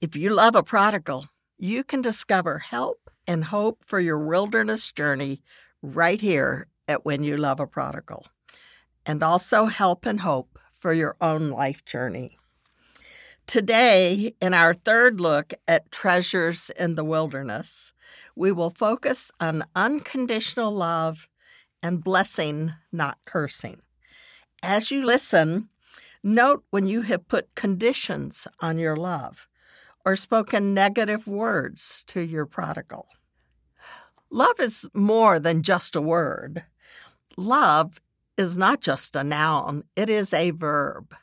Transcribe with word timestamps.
If 0.00 0.16
you 0.16 0.30
love 0.30 0.54
a 0.54 0.62
prodigal, 0.62 1.26
you 1.58 1.84
can 1.84 2.00
discover 2.00 2.58
help 2.58 3.10
and 3.26 3.44
hope 3.44 3.84
for 3.84 4.00
your 4.00 4.18
wilderness 4.18 4.90
journey 4.92 5.42
right 5.82 6.18
here 6.18 6.68
at 6.88 7.04
When 7.04 7.22
You 7.22 7.36
Love 7.36 7.60
a 7.60 7.66
Prodigal, 7.66 8.24
and 9.04 9.22
also 9.22 9.66
help 9.66 10.06
and 10.06 10.20
hope 10.20 10.58
for 10.72 10.94
your 10.94 11.16
own 11.20 11.50
life 11.50 11.84
journey. 11.84 12.38
Today, 13.46 14.32
in 14.40 14.54
our 14.54 14.72
third 14.72 15.20
look 15.20 15.52
at 15.68 15.92
treasures 15.92 16.70
in 16.78 16.94
the 16.94 17.04
wilderness, 17.04 17.92
we 18.34 18.52
will 18.52 18.70
focus 18.70 19.30
on 19.38 19.66
unconditional 19.76 20.72
love 20.72 21.28
and 21.82 22.02
blessing, 22.02 22.72
not 22.90 23.18
cursing. 23.26 23.82
As 24.62 24.90
you 24.90 25.04
listen, 25.04 25.68
note 26.22 26.64
when 26.70 26.86
you 26.86 27.02
have 27.02 27.28
put 27.28 27.54
conditions 27.54 28.48
on 28.60 28.78
your 28.78 28.96
love 28.96 29.46
or 30.04 30.16
spoken 30.16 30.74
negative 30.74 31.26
words 31.26 32.04
to 32.08 32.20
your 32.20 32.46
prodigal. 32.46 33.06
Love 34.30 34.60
is 34.60 34.88
more 34.94 35.38
than 35.38 35.62
just 35.62 35.96
a 35.96 36.00
word. 36.00 36.64
Love 37.36 38.00
is 38.36 38.56
not 38.56 38.80
just 38.80 39.16
a 39.16 39.24
noun, 39.24 39.84
it 39.96 40.08
is 40.08 40.32
a 40.32 40.50
verb. 40.50 41.14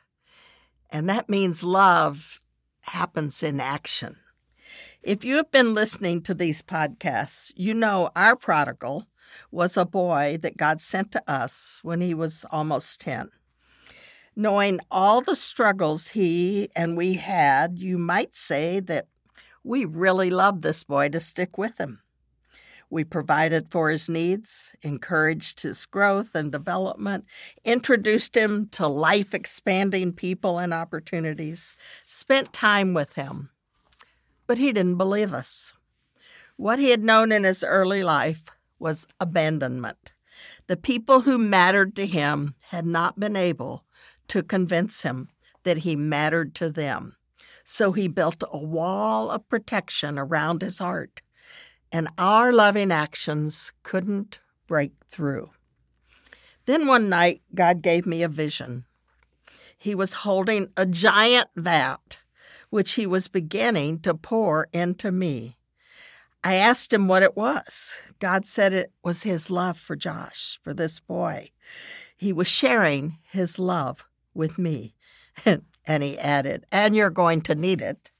And 0.90 1.08
that 1.08 1.28
means 1.28 1.64
love 1.64 2.40
happens 2.82 3.42
in 3.42 3.60
action. 3.60 4.16
If 5.02 5.24
you 5.24 5.36
have 5.36 5.50
been 5.50 5.74
listening 5.74 6.22
to 6.22 6.34
these 6.34 6.62
podcasts, 6.62 7.52
you 7.56 7.74
know 7.74 8.10
our 8.16 8.36
prodigal 8.36 9.06
was 9.50 9.76
a 9.76 9.84
boy 9.84 10.38
that 10.42 10.56
God 10.56 10.80
sent 10.80 11.12
to 11.12 11.22
us 11.30 11.80
when 11.82 12.00
he 12.00 12.14
was 12.14 12.44
almost 12.50 13.00
10. 13.00 13.30
Knowing 14.40 14.78
all 14.88 15.20
the 15.20 15.34
struggles 15.34 16.06
he 16.06 16.68
and 16.76 16.96
we 16.96 17.14
had, 17.14 17.76
you 17.76 17.98
might 17.98 18.36
say 18.36 18.78
that 18.78 19.08
we 19.64 19.84
really 19.84 20.30
loved 20.30 20.62
this 20.62 20.84
boy 20.84 21.08
to 21.08 21.18
stick 21.18 21.58
with 21.58 21.78
him. 21.78 22.00
We 22.88 23.02
provided 23.02 23.68
for 23.68 23.90
his 23.90 24.08
needs, 24.08 24.76
encouraged 24.80 25.62
his 25.62 25.84
growth 25.86 26.36
and 26.36 26.52
development, 26.52 27.24
introduced 27.64 28.36
him 28.36 28.68
to 28.68 28.86
life 28.86 29.34
expanding 29.34 30.12
people 30.12 30.60
and 30.60 30.72
opportunities, 30.72 31.74
spent 32.06 32.52
time 32.52 32.94
with 32.94 33.14
him. 33.14 33.50
But 34.46 34.58
he 34.58 34.72
didn't 34.72 34.98
believe 34.98 35.34
us. 35.34 35.72
What 36.56 36.78
he 36.78 36.90
had 36.90 37.02
known 37.02 37.32
in 37.32 37.42
his 37.42 37.64
early 37.64 38.04
life 38.04 38.44
was 38.78 39.08
abandonment. 39.18 40.12
The 40.68 40.76
people 40.76 41.22
who 41.22 41.38
mattered 41.38 41.96
to 41.96 42.06
him 42.06 42.54
had 42.68 42.86
not 42.86 43.18
been 43.18 43.34
able 43.34 43.84
to 44.28 44.42
convince 44.42 45.02
him 45.02 45.28
that 45.64 45.78
he 45.78 45.96
mattered 45.96 46.54
to 46.56 46.70
them. 46.70 47.16
So 47.64 47.92
he 47.92 48.08
built 48.08 48.42
a 48.50 48.58
wall 48.58 49.30
of 49.30 49.48
protection 49.48 50.18
around 50.18 50.62
his 50.62 50.78
heart 50.78 51.22
and 51.92 52.08
our 52.18 52.52
loving 52.52 52.92
actions 52.92 53.72
couldn't 53.82 54.40
break 54.66 54.92
through. 55.06 55.50
Then 56.66 56.86
one 56.86 57.08
night, 57.08 57.42
God 57.54 57.80
gave 57.82 58.06
me 58.06 58.22
a 58.22 58.28
vision. 58.28 58.84
He 59.76 59.94
was 59.94 60.12
holding 60.12 60.68
a 60.76 60.84
giant 60.84 61.48
vat, 61.56 62.18
which 62.68 62.94
he 62.94 63.06
was 63.06 63.28
beginning 63.28 64.00
to 64.00 64.12
pour 64.12 64.68
into 64.72 65.10
me. 65.10 65.56
I 66.44 66.56
asked 66.56 66.92
him 66.92 67.08
what 67.08 67.22
it 67.22 67.36
was. 67.36 68.02
God 68.18 68.44
said 68.44 68.72
it 68.72 68.92
was 69.02 69.22
his 69.22 69.50
love 69.50 69.78
for 69.78 69.96
Josh, 69.96 70.58
for 70.62 70.74
this 70.74 71.00
boy. 71.00 71.50
He 72.16 72.32
was 72.32 72.48
sharing 72.48 73.18
his 73.30 73.58
love 73.58 74.07
with 74.38 74.58
me. 74.58 74.94
and 75.44 76.02
he 76.02 76.18
added, 76.18 76.64
And 76.72 76.96
you're 76.96 77.10
going 77.10 77.42
to 77.42 77.54
need 77.54 77.82
it. 77.82 78.10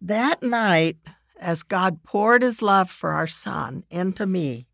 That 0.00 0.42
night, 0.42 0.98
as 1.38 1.62
God 1.62 2.02
poured 2.04 2.42
his 2.42 2.62
love 2.62 2.90
for 2.90 3.10
our 3.10 3.26
son 3.26 3.84
into 3.90 4.26
me, 4.26 4.66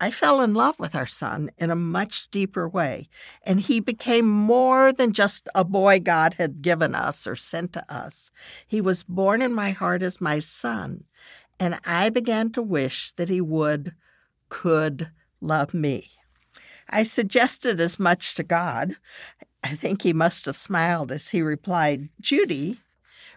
I 0.00 0.12
fell 0.12 0.40
in 0.42 0.54
love 0.54 0.78
with 0.78 0.94
our 0.94 1.06
son 1.06 1.50
in 1.58 1.70
a 1.70 1.76
much 1.76 2.30
deeper 2.30 2.68
way, 2.68 3.08
and 3.42 3.60
he 3.60 3.80
became 3.80 4.28
more 4.28 4.92
than 4.92 5.12
just 5.12 5.48
a 5.56 5.64
boy 5.64 5.98
God 5.98 6.34
had 6.34 6.62
given 6.62 6.94
us 6.94 7.26
or 7.26 7.34
sent 7.34 7.72
to 7.72 7.92
us. 7.92 8.30
He 8.66 8.80
was 8.80 9.02
born 9.02 9.42
in 9.42 9.52
my 9.52 9.70
heart 9.70 10.04
as 10.04 10.20
my 10.20 10.38
son, 10.38 11.02
and 11.58 11.80
I 11.84 12.10
began 12.10 12.50
to 12.52 12.62
wish 12.62 13.10
that 13.12 13.28
he 13.28 13.40
would, 13.40 13.92
could 14.48 15.10
love 15.40 15.74
me. 15.74 16.10
I 16.88 17.02
suggested 17.02 17.80
as 17.80 17.98
much 17.98 18.34
to 18.36 18.42
God. 18.42 18.96
I 19.68 19.74
think 19.74 20.00
he 20.00 20.14
must 20.14 20.46
have 20.46 20.56
smiled 20.56 21.12
as 21.12 21.28
he 21.28 21.42
replied, 21.42 22.08
Judy, 22.22 22.78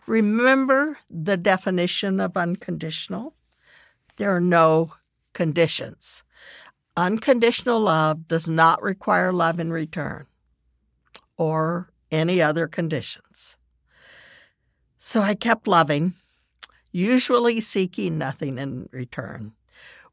Remember 0.07 0.97
the 1.09 1.35
definition 1.35 2.21
of 2.21 2.37
unconditional? 2.37 3.33
There 4.15 4.33
are 4.33 4.41
no 4.41 4.93
conditions. 5.33 6.23
Unconditional 6.95 7.81
love 7.81 8.29
does 8.29 8.49
not 8.49 8.81
require 8.81 9.33
love 9.33 9.59
in 9.59 9.73
return 9.73 10.25
or 11.35 11.89
any 12.11 12.41
other 12.41 12.67
conditions. 12.67 13.57
So 14.97 15.21
I 15.21 15.35
kept 15.35 15.67
loving, 15.67 16.13
usually 16.93 17.59
seeking 17.59 18.17
nothing 18.17 18.57
in 18.57 18.87
return. 18.91 19.53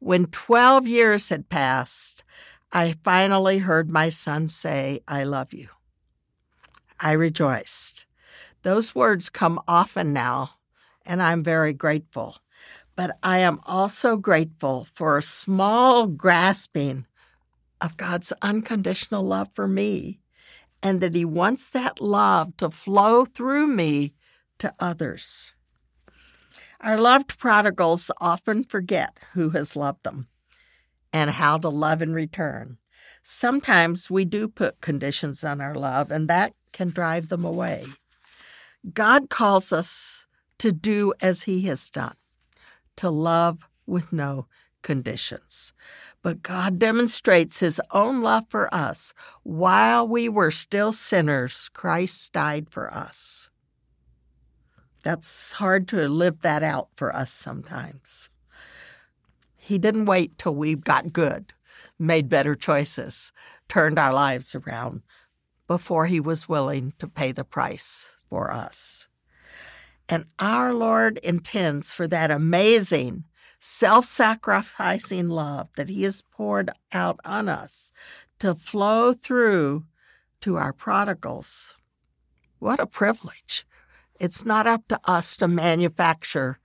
When 0.01 0.27
12 0.27 0.87
years 0.89 1.29
had 1.29 1.49
passed, 1.49 2.25
I 2.73 2.97
finally 3.05 3.59
heard 3.59 3.91
my 3.91 4.09
son 4.09 4.49
say, 4.49 5.01
I 5.07 5.25
love 5.25 5.53
you. 5.53 5.69
I 7.01 7.13
rejoiced. 7.13 8.07
Those 8.63 8.95
words 8.95 9.31
come 9.31 9.61
often 9.69 10.13
now, 10.13 10.51
and 11.07 11.23
I'm 11.23 11.45
very 11.45 11.73
grateful. 11.73 12.39
But 12.97 13.17
I 13.23 13.39
am 13.39 13.61
also 13.65 14.17
grateful 14.17 14.89
for 14.93 15.17
a 15.17 15.23
small 15.23 16.07
grasping 16.07 17.07
of 17.81 17.97
God's 17.97 18.33
unconditional 18.43 19.23
love 19.23 19.51
for 19.55 19.69
me, 19.69 20.21
and 20.83 21.01
that 21.01 21.15
He 21.15 21.25
wants 21.25 21.71
that 21.71 22.01
love 22.01 22.57
to 22.57 22.71
flow 22.71 23.25
through 23.25 23.69
me 23.69 24.15
to 24.59 24.75
others. 24.81 25.55
Our 26.81 26.99
loved 26.99 27.39
prodigals 27.39 28.11
often 28.21 28.65
forget 28.65 29.19
who 29.33 29.51
has 29.51 29.77
loved 29.77 30.05
them 30.05 30.29
and 31.13 31.31
how 31.31 31.59
to 31.59 31.69
love 31.69 32.03
in 32.03 32.13
return. 32.13 32.79
Sometimes 33.23 34.11
we 34.11 34.25
do 34.25 34.49
put 34.49 34.81
conditions 34.81 35.43
on 35.45 35.61
our 35.61 35.75
love, 35.75 36.11
and 36.11 36.29
that 36.29 36.55
can 36.73 36.91
drive 36.91 37.29
them 37.29 37.45
away. 37.45 37.85
God 38.93 39.29
calls 39.29 39.73
us 39.73 40.27
to 40.59 40.73
do 40.73 41.13
as 41.21 41.45
He 41.45 41.63
has 41.63 41.91
done, 41.91 42.17
to 42.97 43.11
love 43.11 43.69
with 43.87 44.13
no 44.13 44.47
conditions. 44.83 45.73
But 46.23 46.43
God 46.43 46.79
demonstrates 46.79 47.61
His 47.61 47.81
own 47.93 48.23
love 48.23 48.45
for 48.49 48.73
us. 48.75 49.15
While 49.43 50.07
we 50.09 50.29
were 50.29 50.51
still 50.51 50.93
sinners, 50.93 51.69
Christ 51.73 52.33
died 52.33 52.69
for 52.71 52.93
us. 52.93 53.51
That's 55.05 55.53
hard 55.53 55.89
to 55.89 56.09
live 56.09 56.41
that 56.43 56.63
out 56.63 56.89
for 56.97 57.15
us 57.15 57.33
sometimes. 57.33 58.29
He 59.57 59.79
didn't 59.79 60.07
wait 60.07 60.39
till 60.39 60.55
we 60.55 60.75
got 60.75 61.13
good, 61.13 61.53
made 61.99 62.29
better 62.29 62.55
choices, 62.55 63.33
turned 63.69 63.99
our 63.99 64.13
lives 64.13 64.55
around 64.55 65.03
before 65.69 66.07
he 66.07 66.19
was 66.19 66.49
willing 66.49 66.93
to 66.99 67.07
pay 67.07 67.31
the 67.31 67.45
price 67.45 68.17
for 68.29 68.51
us. 68.51 69.07
And 70.09 70.25
our 70.39 70.73
Lord 70.73 71.19
intends 71.19 71.93
for 71.93 72.09
that 72.09 72.31
amazing, 72.31 73.25
self 73.59 74.07
sacrificing 74.07 75.29
love 75.29 75.69
that 75.77 75.91
He 75.91 76.03
has 76.05 76.23
poured 76.23 76.71
out 76.93 77.21
on 77.25 77.49
us 77.49 77.93
to 78.39 78.55
flow 78.55 79.13
through 79.13 79.85
to 80.41 80.57
our 80.57 80.73
prodigals. 80.73 81.75
What 82.59 82.81
a 82.81 82.87
privilege. 82.87 83.67
It's 84.19 84.45
not 84.45 84.67
up 84.67 84.89
to 84.89 84.99
us 85.05 85.37
to 85.37 85.47
manufacture 85.47 86.59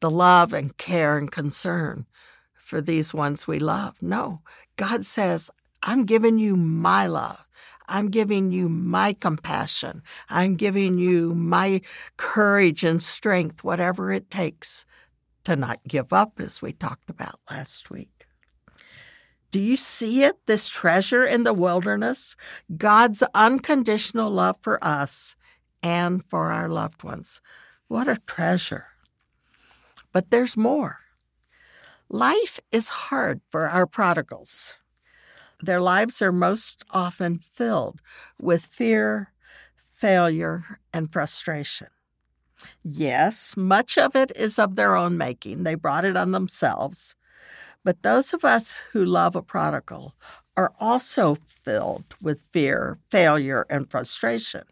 the 0.00 0.10
love 0.10 0.52
and 0.52 0.76
care 0.76 1.16
and 1.16 1.30
concern 1.30 2.06
for 2.54 2.80
these 2.80 3.14
ones 3.14 3.46
we 3.46 3.58
love. 3.58 4.02
No, 4.02 4.42
God 4.76 5.04
says, 5.04 5.50
I'm 5.82 6.04
giving 6.04 6.38
you 6.38 6.56
my 6.56 7.06
love. 7.06 7.47
I'm 7.88 8.10
giving 8.10 8.52
you 8.52 8.68
my 8.68 9.14
compassion. 9.14 10.02
I'm 10.28 10.56
giving 10.56 10.98
you 10.98 11.34
my 11.34 11.80
courage 12.16 12.84
and 12.84 13.02
strength, 13.02 13.64
whatever 13.64 14.12
it 14.12 14.30
takes 14.30 14.86
to 15.44 15.56
not 15.56 15.80
give 15.88 16.12
up, 16.12 16.38
as 16.38 16.60
we 16.60 16.72
talked 16.72 17.08
about 17.08 17.40
last 17.50 17.90
week. 17.90 18.26
Do 19.50 19.58
you 19.58 19.76
see 19.76 20.24
it, 20.24 20.36
this 20.46 20.68
treasure 20.68 21.24
in 21.24 21.44
the 21.44 21.54
wilderness? 21.54 22.36
God's 22.76 23.22
unconditional 23.34 24.30
love 24.30 24.58
for 24.60 24.82
us 24.84 25.36
and 25.82 26.22
for 26.24 26.52
our 26.52 26.68
loved 26.68 27.02
ones. 27.02 27.40
What 27.88 28.08
a 28.08 28.16
treasure. 28.26 28.88
But 30.12 30.30
there's 30.30 30.56
more. 30.56 31.00
Life 32.10 32.58
is 32.72 32.88
hard 32.88 33.40
for 33.50 33.68
our 33.68 33.86
prodigals. 33.86 34.77
Their 35.62 35.80
lives 35.80 36.22
are 36.22 36.32
most 36.32 36.84
often 36.90 37.38
filled 37.38 38.00
with 38.40 38.64
fear, 38.66 39.32
failure, 39.92 40.80
and 40.92 41.12
frustration. 41.12 41.88
Yes, 42.82 43.56
much 43.56 43.98
of 43.98 44.14
it 44.16 44.32
is 44.36 44.58
of 44.58 44.76
their 44.76 44.96
own 44.96 45.16
making. 45.16 45.64
They 45.64 45.74
brought 45.74 46.04
it 46.04 46.16
on 46.16 46.32
themselves. 46.32 47.16
But 47.84 48.02
those 48.02 48.32
of 48.32 48.44
us 48.44 48.82
who 48.92 49.04
love 49.04 49.36
a 49.36 49.42
prodigal 49.42 50.14
are 50.56 50.72
also 50.80 51.36
filled 51.46 52.16
with 52.20 52.40
fear, 52.40 52.98
failure, 53.10 53.64
and 53.70 53.90
frustration 53.90 54.64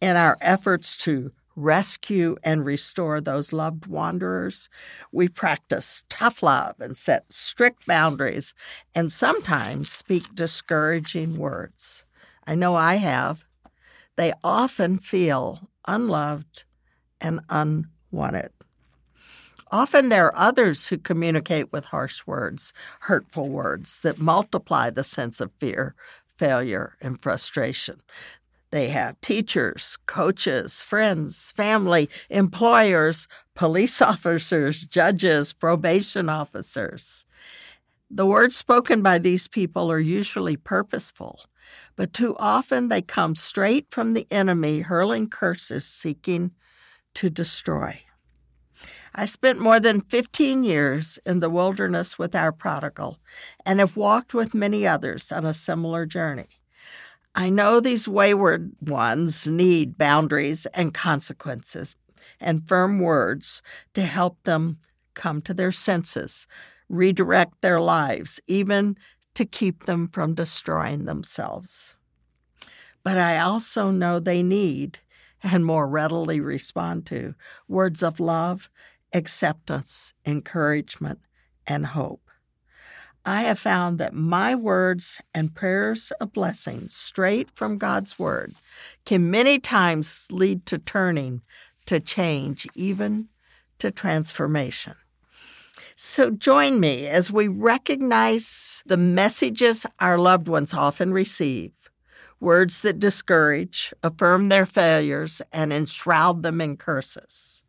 in 0.00 0.16
our 0.16 0.36
efforts 0.40 0.96
to 0.98 1.32
rescue 1.56 2.36
and 2.42 2.64
restore 2.64 3.20
those 3.20 3.52
loved 3.52 3.86
wanderers. 3.86 4.68
We 5.12 5.28
practice 5.28 6.04
tough 6.08 6.42
love 6.42 6.76
and 6.80 6.96
set 6.96 7.32
strict 7.32 7.86
boundaries 7.86 8.54
and 8.94 9.10
sometimes 9.10 9.90
speak 9.90 10.34
discouraging 10.34 11.36
words. 11.36 12.04
I 12.46 12.54
know 12.54 12.74
I 12.74 12.96
have. 12.96 13.46
They 14.16 14.32
often 14.42 14.98
feel 14.98 15.68
unloved 15.86 16.64
and 17.20 17.40
unwanted. 17.48 18.50
Often 19.70 20.08
there 20.08 20.26
are 20.26 20.36
others 20.36 20.88
who 20.88 20.98
communicate 20.98 21.72
with 21.72 21.86
harsh 21.86 22.24
words, 22.26 22.72
hurtful 23.00 23.48
words 23.48 24.00
that 24.02 24.20
multiply 24.20 24.90
the 24.90 25.02
sense 25.02 25.40
of 25.40 25.50
fear, 25.58 25.96
failure, 26.38 26.96
and 27.00 27.20
frustration. 27.20 28.00
They 28.74 28.88
have 28.88 29.20
teachers, 29.20 29.98
coaches, 30.06 30.82
friends, 30.82 31.52
family, 31.52 32.10
employers, 32.28 33.28
police 33.54 34.02
officers, 34.12 34.84
judges, 34.84 35.52
probation 35.52 36.28
officers. 36.28 37.24
The 38.10 38.26
words 38.26 38.56
spoken 38.56 39.00
by 39.00 39.18
these 39.18 39.46
people 39.46 39.92
are 39.92 40.00
usually 40.00 40.56
purposeful, 40.56 41.44
but 41.94 42.12
too 42.12 42.34
often 42.40 42.88
they 42.88 43.00
come 43.00 43.36
straight 43.36 43.86
from 43.92 44.12
the 44.12 44.26
enemy, 44.28 44.80
hurling 44.80 45.28
curses 45.28 45.86
seeking 45.86 46.50
to 47.14 47.30
destroy. 47.30 48.00
I 49.14 49.26
spent 49.26 49.60
more 49.60 49.78
than 49.78 50.00
15 50.00 50.64
years 50.64 51.20
in 51.24 51.38
the 51.38 51.48
wilderness 51.48 52.18
with 52.18 52.34
our 52.34 52.50
prodigal 52.50 53.18
and 53.64 53.78
have 53.78 53.96
walked 53.96 54.34
with 54.34 54.52
many 54.52 54.84
others 54.84 55.30
on 55.30 55.46
a 55.46 55.54
similar 55.54 56.06
journey. 56.06 56.48
I 57.34 57.50
know 57.50 57.80
these 57.80 58.06
wayward 58.06 58.72
ones 58.80 59.46
need 59.46 59.98
boundaries 59.98 60.66
and 60.66 60.94
consequences 60.94 61.96
and 62.40 62.66
firm 62.68 63.00
words 63.00 63.60
to 63.94 64.02
help 64.02 64.42
them 64.44 64.78
come 65.14 65.40
to 65.42 65.54
their 65.54 65.72
senses, 65.72 66.46
redirect 66.88 67.60
their 67.60 67.80
lives, 67.80 68.40
even 68.46 68.96
to 69.34 69.44
keep 69.44 69.84
them 69.84 70.08
from 70.08 70.34
destroying 70.34 71.06
themselves. 71.06 71.94
But 73.02 73.18
I 73.18 73.38
also 73.38 73.90
know 73.90 74.18
they 74.18 74.42
need 74.42 75.00
and 75.42 75.64
more 75.64 75.88
readily 75.88 76.40
respond 76.40 77.04
to 77.06 77.34
words 77.68 78.02
of 78.02 78.20
love, 78.20 78.70
acceptance, 79.12 80.14
encouragement, 80.24 81.20
and 81.66 81.86
hope. 81.86 82.23
I 83.26 83.42
have 83.42 83.58
found 83.58 83.98
that 83.98 84.12
my 84.12 84.54
words 84.54 85.20
and 85.34 85.54
prayers 85.54 86.12
of 86.20 86.32
blessing 86.32 86.88
straight 86.88 87.50
from 87.50 87.78
God's 87.78 88.18
Word 88.18 88.54
can 89.06 89.30
many 89.30 89.58
times 89.58 90.28
lead 90.30 90.66
to 90.66 90.78
turning, 90.78 91.40
to 91.86 92.00
change, 92.00 92.66
even 92.74 93.28
to 93.78 93.90
transformation. 93.90 94.94
So 95.96 96.30
join 96.30 96.80
me 96.80 97.06
as 97.06 97.30
we 97.30 97.48
recognize 97.48 98.82
the 98.84 98.96
messages 98.96 99.86
our 100.00 100.18
loved 100.18 100.48
ones 100.48 100.74
often 100.74 101.12
receive 101.12 101.72
words 102.40 102.82
that 102.82 102.98
discourage, 102.98 103.94
affirm 104.02 104.48
their 104.48 104.66
failures, 104.66 105.40
and 105.52 105.72
enshroud 105.72 106.42
them 106.42 106.60
in 106.60 106.76
curses. 106.76 107.64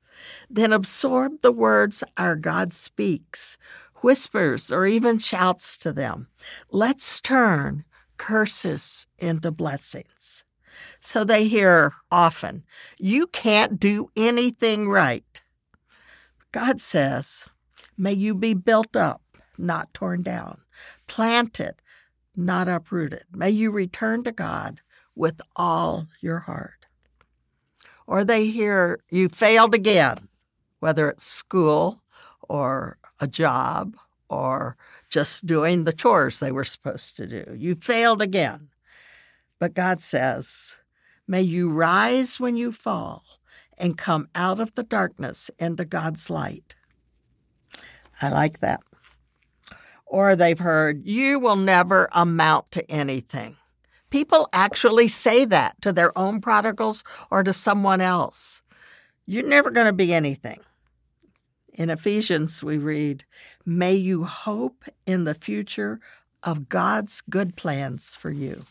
Then 0.50 0.74
absorb 0.74 1.42
the 1.42 1.52
words 1.52 2.04
our 2.18 2.36
God 2.36 2.74
speaks, 2.74 3.58
whispers, 4.06 4.72
or 4.72 4.86
even 4.86 5.18
shouts 5.18 5.80
to 5.80 5.92
them. 5.92 6.28
Let's 6.70 7.20
turn 7.20 7.84
curses 8.18 9.08
into 9.18 9.50
blessings. 9.50 10.46
So 11.00 11.24
they 11.24 11.48
hear 11.48 11.92
often, 12.12 12.66
You 13.00 13.26
can't 13.26 13.80
do 13.80 14.10
anything 14.16 14.88
right. 14.88 15.42
God 16.52 16.80
says, 16.80 17.48
May 17.98 18.14
you 18.14 18.36
be 18.36 18.54
built 18.54 18.96
up, 18.96 19.24
not 19.58 19.92
torn 19.92 20.22
down, 20.22 20.62
planted, 21.08 21.74
not 22.36 22.68
uprooted. 22.68 23.24
May 23.34 23.50
you 23.50 23.72
return 23.72 24.24
to 24.26 24.32
God 24.32 24.82
with 25.16 25.42
all 25.56 26.06
your 26.22 26.40
heart. 26.42 26.86
Or 28.06 28.24
they 28.24 28.46
hear 28.50 29.00
you 29.10 29.30
failed 29.30 29.74
again, 29.74 30.30
whether 30.80 31.10
it's 31.10 31.24
school 31.24 32.02
or 32.48 33.00
a 33.20 33.28
job 33.28 33.96
or 34.30 34.76
just 35.10 35.46
doing 35.46 35.84
the 35.84 35.94
chores 35.94 36.40
they 36.40 36.52
were 36.52 36.64
supposed 36.64 37.18
to 37.18 37.28
do. 37.28 37.56
You 37.56 37.76
failed 37.76 38.22
again. 38.22 38.70
But 39.60 39.74
God 39.74 40.02
says, 40.02 40.78
May 41.28 41.42
you 41.42 41.72
rise 41.72 42.40
when 42.40 42.58
you 42.58 42.72
fall 42.72 43.24
and 43.78 43.98
come 43.98 44.28
out 44.36 44.60
of 44.60 44.76
the 44.76 44.84
darkness 44.84 45.50
into 45.58 45.86
God's 45.86 46.30
light. 46.30 46.76
I 48.22 48.30
like 48.30 48.60
that 48.60 48.82
or 50.06 50.36
they've 50.36 50.60
heard, 50.60 51.06
you 51.06 51.40
will 51.40 51.56
never 51.56 52.10
amount 52.14 52.72
to 52.72 52.90
anything. 52.90 53.58
People 54.10 54.48
actually 54.54 55.08
say 55.08 55.46
that 55.46 55.82
to 55.82 55.92
their 55.92 56.18
own 56.18 56.40
prodigals 56.40 57.04
or 57.30 57.44
to 57.44 57.52
someone 57.52 58.02
else. 58.02 58.62
You're 59.26 59.48
never 59.48 59.72
going 59.72 59.88
to 59.88 59.94
be 59.94 60.14
anything. 60.14 60.60
In 61.78 61.90
Ephesians, 61.90 62.64
we 62.64 62.78
read, 62.78 63.26
May 63.66 63.96
you 63.96 64.24
hope 64.24 64.86
in 65.06 65.26
the 65.26 65.34
future 65.36 66.00
of 66.42 66.70
God's 66.70 67.22
good 67.22 67.58
plans 67.58 68.16
for 68.16 68.32
you. 68.32 68.64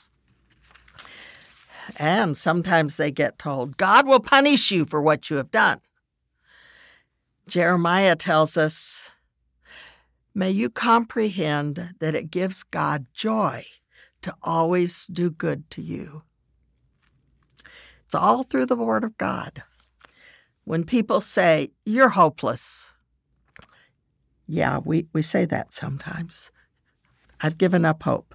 And 1.96 2.34
sometimes 2.34 2.96
they 2.96 3.10
get 3.10 3.38
told, 3.38 3.76
God 3.76 4.06
will 4.06 4.20
punish 4.20 4.70
you 4.70 4.86
for 4.86 5.02
what 5.02 5.28
you 5.28 5.36
have 5.36 5.50
done. 5.50 5.80
Jeremiah 7.46 8.16
tells 8.16 8.56
us 8.56 9.12
May 10.34 10.50
you 10.50 10.70
comprehend 10.70 11.94
that 12.00 12.14
it 12.14 12.30
gives 12.30 12.64
God 12.64 13.06
joy 13.12 13.66
to 14.22 14.34
always 14.42 15.06
do 15.06 15.30
good 15.30 15.70
to 15.70 15.82
you. 15.82 16.22
It's 18.06 18.14
all 18.14 18.42
through 18.42 18.66
the 18.66 18.76
Word 18.76 19.04
of 19.04 19.18
God. 19.18 19.62
When 20.64 20.84
people 20.84 21.20
say, 21.20 21.70
You're 21.84 22.08
hopeless, 22.08 22.93
yeah, 24.46 24.78
we, 24.78 25.06
we 25.12 25.22
say 25.22 25.44
that 25.46 25.72
sometimes. 25.72 26.50
I've 27.40 27.58
given 27.58 27.84
up 27.84 28.02
hope. 28.02 28.34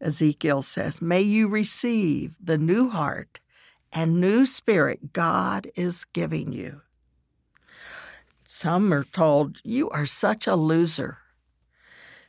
Ezekiel 0.00 0.62
says, 0.62 1.00
May 1.00 1.22
you 1.22 1.48
receive 1.48 2.36
the 2.42 2.58
new 2.58 2.88
heart 2.88 3.40
and 3.92 4.20
new 4.20 4.44
spirit 4.44 5.12
God 5.12 5.68
is 5.74 6.04
giving 6.04 6.52
you. 6.52 6.82
Some 8.44 8.92
are 8.92 9.04
told, 9.04 9.60
You 9.64 9.88
are 9.90 10.06
such 10.06 10.46
a 10.46 10.54
loser. 10.54 11.18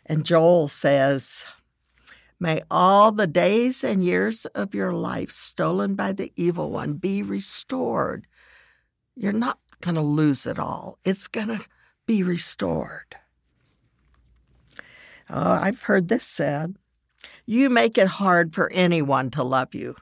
And 0.05 0.25
Joel 0.25 0.67
says, 0.67 1.45
May 2.39 2.61
all 2.69 3.11
the 3.11 3.27
days 3.27 3.83
and 3.83 4.03
years 4.03 4.45
of 4.47 4.73
your 4.73 4.93
life 4.93 5.31
stolen 5.31 5.95
by 5.95 6.13
the 6.13 6.31
evil 6.35 6.71
one 6.71 6.93
be 6.93 7.21
restored. 7.21 8.27
You're 9.15 9.33
not 9.33 9.59
going 9.81 9.95
to 9.95 10.01
lose 10.01 10.45
it 10.45 10.59
all, 10.59 10.99
it's 11.03 11.27
going 11.27 11.49
to 11.49 11.59
be 12.07 12.23
restored. 12.23 13.17
Oh, 15.29 15.51
I've 15.51 15.83
heard 15.83 16.07
this 16.07 16.23
said 16.23 16.75
you 17.45 17.69
make 17.69 17.97
it 17.97 18.07
hard 18.07 18.53
for 18.53 18.69
anyone 18.71 19.31
to 19.31 19.41
love 19.41 19.73
you. 19.73 19.95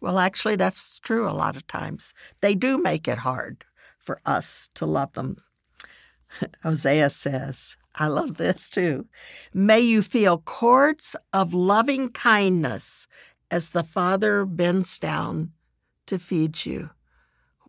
Well, 0.00 0.18
actually, 0.18 0.56
that's 0.56 1.00
true 1.00 1.28
a 1.28 1.32
lot 1.32 1.56
of 1.56 1.66
times. 1.66 2.14
They 2.40 2.54
do 2.54 2.78
make 2.78 3.08
it 3.08 3.18
hard 3.18 3.64
for 3.98 4.20
us 4.24 4.70
to 4.74 4.86
love 4.86 5.12
them. 5.14 5.36
Hosea 6.62 7.10
says, 7.10 7.76
I 7.96 8.06
love 8.06 8.36
this 8.36 8.70
too. 8.70 9.06
May 9.52 9.80
you 9.80 10.02
feel 10.02 10.38
cords 10.38 11.16
of 11.32 11.52
loving 11.52 12.10
kindness 12.10 13.08
as 13.50 13.70
the 13.70 13.82
Father 13.82 14.44
bends 14.44 14.98
down 14.98 15.52
to 16.06 16.18
feed 16.18 16.64
you. 16.64 16.90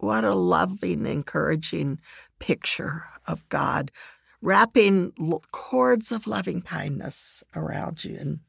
What 0.06 0.24
a 0.24 0.36
loving, 0.36 1.08
encouraging 1.08 2.00
picture 2.38 3.06
of 3.26 3.50
God 3.50 3.92
wrapping 4.40 5.14
cords 5.52 6.12
of 6.12 6.28
loving 6.28 6.62
kindness 6.62 7.44
around 7.56 8.06
you 8.06 8.16
and 8.20 8.40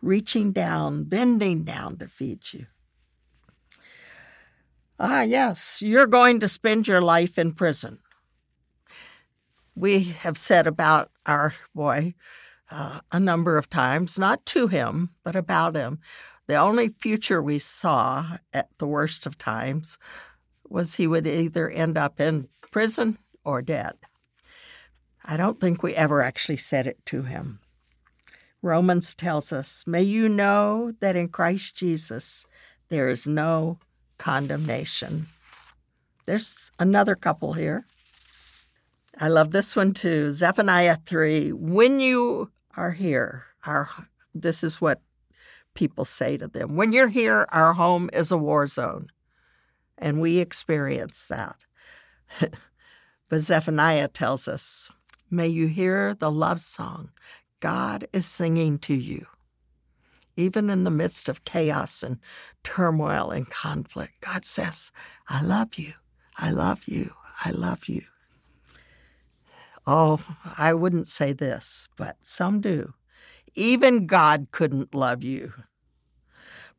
reaching 0.00 0.52
down, 0.52 1.02
bending 1.02 1.64
down 1.64 1.96
to 1.96 2.06
feed 2.06 2.52
you. 2.52 2.66
Ah, 5.00 5.22
yes, 5.22 5.82
you're 5.82 6.06
going 6.06 6.38
to 6.38 6.46
spend 6.46 6.86
your 6.86 7.00
life 7.00 7.36
in 7.36 7.50
prison. 7.50 7.98
We 9.74 10.04
have 10.04 10.38
said 10.38 10.68
about 10.68 11.10
our 11.26 11.52
boy 11.74 12.14
uh, 12.70 13.00
a 13.10 13.18
number 13.18 13.58
of 13.58 13.68
times, 13.68 14.20
not 14.20 14.46
to 14.46 14.68
him, 14.68 15.10
but 15.24 15.34
about 15.34 15.74
him. 15.74 15.98
The 16.46 16.54
only 16.54 16.90
future 16.90 17.42
we 17.42 17.58
saw 17.58 18.36
at 18.52 18.68
the 18.78 18.86
worst 18.86 19.26
of 19.26 19.36
times 19.36 19.98
was 20.72 20.94
he 20.94 21.06
would 21.06 21.26
either 21.26 21.68
end 21.68 21.98
up 21.98 22.20
in 22.20 22.48
prison 22.60 23.18
or 23.44 23.62
dead. 23.62 23.94
I 25.24 25.36
don't 25.36 25.60
think 25.60 25.82
we 25.82 25.94
ever 25.94 26.22
actually 26.22 26.56
said 26.56 26.86
it 26.86 27.04
to 27.06 27.22
him. 27.22 27.60
Romans 28.60 29.14
tells 29.14 29.52
us, 29.52 29.86
May 29.86 30.02
you 30.02 30.28
know 30.28 30.92
that 31.00 31.16
in 31.16 31.28
Christ 31.28 31.76
Jesus 31.76 32.46
there 32.88 33.08
is 33.08 33.26
no 33.26 33.78
condemnation. 34.18 35.26
There's 36.26 36.70
another 36.78 37.16
couple 37.16 37.54
here. 37.54 37.84
I 39.18 39.28
love 39.28 39.50
this 39.50 39.76
one 39.76 39.92
too. 39.92 40.30
Zephaniah 40.30 40.96
3. 41.04 41.52
When 41.52 42.00
you 42.00 42.50
are 42.76 42.92
here, 42.92 43.44
our 43.66 43.88
this 44.34 44.64
is 44.64 44.80
what 44.80 45.02
people 45.74 46.04
say 46.04 46.36
to 46.38 46.48
them. 46.48 46.76
When 46.76 46.92
you're 46.92 47.08
here, 47.08 47.46
our 47.50 47.74
home 47.74 48.08
is 48.12 48.32
a 48.32 48.38
war 48.38 48.66
zone. 48.66 49.08
And 50.02 50.20
we 50.20 50.40
experience 50.40 51.28
that. 51.28 51.56
but 53.28 53.40
Zephaniah 53.40 54.08
tells 54.08 54.48
us, 54.48 54.90
May 55.30 55.46
you 55.46 55.68
hear 55.68 56.14
the 56.14 56.30
love 56.30 56.60
song 56.60 57.12
God 57.60 58.08
is 58.12 58.26
singing 58.26 58.78
to 58.80 58.94
you. 58.94 59.26
Even 60.36 60.68
in 60.68 60.82
the 60.82 60.90
midst 60.90 61.28
of 61.28 61.44
chaos 61.44 62.02
and 62.02 62.18
turmoil 62.64 63.30
and 63.30 63.48
conflict, 63.48 64.14
God 64.20 64.44
says, 64.44 64.90
I 65.28 65.40
love 65.42 65.76
you. 65.76 65.92
I 66.36 66.50
love 66.50 66.88
you. 66.88 67.12
I 67.44 67.52
love 67.52 67.86
you. 67.86 68.02
Oh, 69.86 70.20
I 70.58 70.74
wouldn't 70.74 71.08
say 71.08 71.32
this, 71.32 71.88
but 71.96 72.16
some 72.22 72.60
do. 72.60 72.94
Even 73.54 74.06
God 74.06 74.48
couldn't 74.50 74.94
love 74.94 75.22
you. 75.22 75.52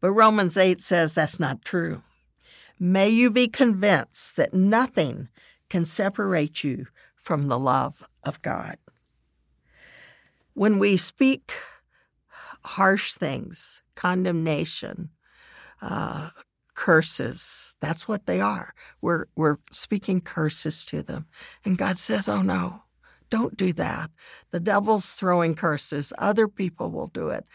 But 0.02 0.12
Romans 0.12 0.58
8 0.58 0.82
says 0.82 1.16
that's 1.16 1.40
not 1.40 1.64
true. 1.64 2.04
May 2.80 3.10
you 3.10 3.30
be 3.30 3.48
convinced 3.48 4.36
that 4.38 4.54
nothing 4.54 5.30
can 5.70 5.86
separate 5.86 6.64
you 6.64 6.88
from 7.16 7.48
the 7.48 7.60
love 7.60 8.08
of 8.24 8.42
God. 8.42 8.78
When 10.54 10.78
we 10.78 10.98
speak 10.98 11.54
harsh 12.64 13.14
things, 13.14 13.82
condemnation, 13.96 15.10
uh, 15.82 16.30
curses, 16.76 17.76
that's 17.82 18.08
what 18.08 18.26
they 18.26 18.42
are. 18.42 18.74
We're, 19.02 19.26
we're 19.36 19.58
speaking 19.72 20.22
curses 20.22 20.86
to 20.86 21.04
them. 21.04 21.28
And 21.64 21.78
God 21.78 21.98
says, 21.98 22.28
Oh 22.28 22.42
no, 22.42 22.84
don't 23.30 23.58
do 23.58 23.74
that. 23.74 24.12
The 24.52 24.60
devil's 24.60 25.14
throwing 25.14 25.56
curses. 25.56 26.14
Other 26.18 26.48
people 26.48 26.92
will 26.92 27.08
do 27.08 27.30
it. 27.30 27.46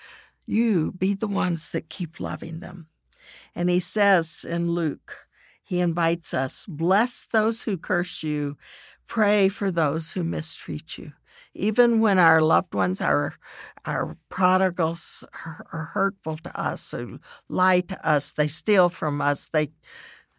You 0.47 0.93
be 0.93 1.15
the 1.15 1.29
ones 1.29 1.71
that 1.71 1.89
keep 1.89 2.21
loving 2.21 2.61
them. 2.61 2.89
And 3.59 3.69
he 3.69 3.81
says 3.81 4.47
in 4.49 4.71
Luke, 4.71 5.27
he 5.65 5.81
invites 5.81 6.33
us 6.33 6.65
bless 6.69 7.27
those 7.27 7.65
who 7.65 7.77
curse 7.77 8.23
you, 8.23 8.57
pray 9.09 9.49
for 9.49 9.73
those 9.73 10.13
who 10.13 10.23
mistreat 10.23 10.97
you. 10.97 11.13
Even 11.55 11.99
when 11.99 12.21
our 12.21 12.41
loved 12.41 12.73
ones, 12.73 13.01
our, 13.01 13.35
our 13.85 14.17
prodigals, 14.29 15.25
are, 15.45 15.67
are 15.73 15.91
hurtful 15.93 16.37
to 16.37 16.61
us, 16.61 16.93
who 16.93 17.19
lie 17.49 17.81
to 17.81 18.09
us, 18.09 18.31
they 18.31 18.47
steal 18.47 18.89
from 18.89 19.21
us, 19.21 19.49
they 19.49 19.73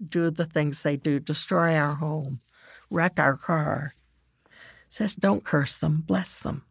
do 0.07 0.29
the 0.29 0.45
things 0.45 0.83
they 0.83 0.95
do, 0.95 1.19
destroy 1.19 1.75
our 1.75 1.95
home, 1.95 2.39
wreck 2.89 3.19
our 3.19 3.35
car 3.35 3.95
says, 4.88 5.13
Don't 5.13 5.43
curse 5.43 5.77
them, 5.77 6.03
bless 6.07 6.39
them. 6.39 6.63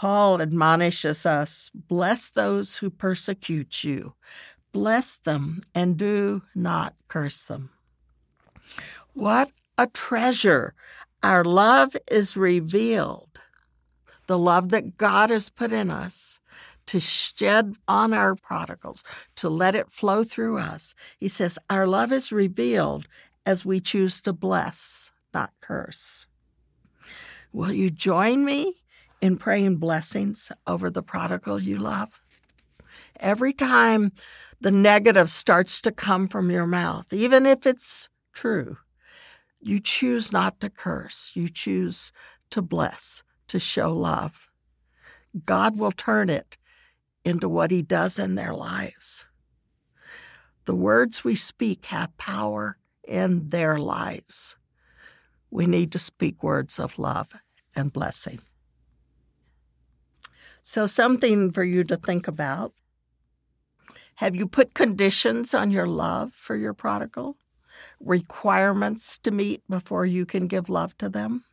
Paul 0.00 0.40
admonishes 0.40 1.26
us 1.26 1.70
bless 1.74 2.30
those 2.30 2.78
who 2.78 2.88
persecute 2.88 3.84
you, 3.84 4.14
bless 4.72 5.16
them, 5.16 5.62
and 5.74 5.96
do 5.96 6.42
not 6.54 6.94
curse 7.08 7.44
them. 7.44 7.70
What 9.14 9.50
a 9.76 9.86
treasure! 9.86 10.74
Our 11.22 11.44
love 11.44 11.96
is 12.10 12.36
revealed. 12.36 13.40
The 14.26 14.38
love 14.38 14.70
that 14.70 14.96
God 14.96 15.30
has 15.30 15.50
put 15.50 15.72
in 15.72 15.90
us 15.90 16.40
to 16.86 16.98
shed 16.98 17.76
on 17.86 18.12
our 18.12 18.34
prodigals, 18.34 19.04
to 19.36 19.48
let 19.48 19.76
it 19.76 19.92
flow 19.92 20.24
through 20.24 20.58
us. 20.58 20.94
He 21.18 21.28
says, 21.28 21.58
Our 21.68 21.86
love 21.86 22.10
is 22.10 22.32
revealed 22.32 23.06
as 23.46 23.64
we 23.64 23.80
choose 23.80 24.20
to 24.22 24.32
bless, 24.32 25.12
not 25.32 25.52
curse. 25.60 26.26
Will 27.52 27.72
you 27.72 27.90
join 27.90 28.44
me 28.44 28.74
in 29.20 29.36
praying 29.36 29.76
blessings 29.76 30.50
over 30.66 30.90
the 30.90 31.02
prodigal 31.02 31.60
you 31.60 31.78
love? 31.78 32.20
Every 33.20 33.52
time 33.52 34.12
the 34.60 34.70
negative 34.70 35.30
starts 35.30 35.80
to 35.82 35.92
come 35.92 36.28
from 36.28 36.50
your 36.50 36.66
mouth, 36.66 37.12
even 37.12 37.46
if 37.46 37.66
it's 37.66 38.08
true, 38.32 38.78
you 39.60 39.80
choose 39.80 40.32
not 40.32 40.60
to 40.60 40.70
curse. 40.70 41.32
You 41.34 41.48
choose 41.48 42.12
to 42.50 42.62
bless, 42.62 43.22
to 43.48 43.58
show 43.58 43.92
love. 43.92 44.48
God 45.44 45.78
will 45.78 45.92
turn 45.92 46.28
it 46.28 46.56
into 47.24 47.48
what 47.48 47.70
He 47.70 47.82
does 47.82 48.18
in 48.18 48.34
their 48.34 48.54
lives. 48.54 49.26
The 50.64 50.74
words 50.74 51.24
we 51.24 51.34
speak 51.34 51.86
have 51.86 52.16
power 52.16 52.76
in 53.06 53.48
their 53.48 53.78
lives 53.78 54.56
we 55.50 55.66
need 55.66 55.92
to 55.92 55.98
speak 55.98 56.42
words 56.42 56.78
of 56.78 56.98
love 56.98 57.34
and 57.74 57.92
blessing. 57.92 58.40
So, 60.62 60.86
something 60.86 61.50
for 61.50 61.64
you 61.64 61.84
to 61.84 61.96
think 61.96 62.28
about. 62.28 62.72
Have 64.20 64.36
you 64.36 64.46
put 64.46 64.74
conditions 64.74 65.54
on 65.54 65.70
your 65.70 65.86
love 65.86 66.34
for 66.34 66.54
your 66.54 66.74
prodigal? 66.74 67.38
Requirements 68.00 69.16
to 69.20 69.30
meet 69.30 69.62
before 69.66 70.04
you 70.04 70.26
can 70.26 70.46
give 70.46 70.68
love 70.68 70.94
to 70.98 71.08
them? 71.08 71.44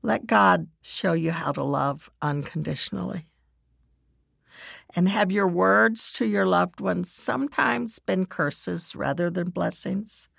Let 0.00 0.26
God 0.26 0.68
show 0.80 1.12
you 1.12 1.32
how 1.32 1.52
to 1.52 1.62
love 1.62 2.08
unconditionally. 2.22 3.26
And 4.94 5.06
have 5.10 5.30
your 5.30 5.46
words 5.46 6.10
to 6.12 6.24
your 6.24 6.46
loved 6.46 6.80
ones 6.80 7.12
sometimes 7.12 7.98
been 7.98 8.24
curses 8.24 8.96
rather 8.96 9.28
than 9.28 9.50
blessings? 9.50 10.30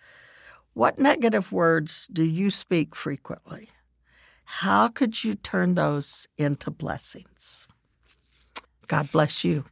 What 0.74 0.98
negative 0.98 1.52
words 1.52 2.08
do 2.12 2.24
you 2.24 2.50
speak 2.50 2.96
frequently? 2.96 3.70
How 4.44 4.88
could 4.88 5.24
you 5.24 5.36
turn 5.36 5.76
those 5.76 6.28
into 6.36 6.72
blessings? 6.72 7.68
God 8.88 9.12
bless 9.12 9.44
you. 9.44 9.66